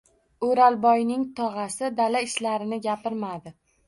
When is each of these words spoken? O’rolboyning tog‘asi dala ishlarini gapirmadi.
O’rolboyning 0.45 1.25
tog‘asi 1.39 1.89
dala 1.99 2.21
ishlarini 2.29 2.81
gapirmadi. 2.87 3.55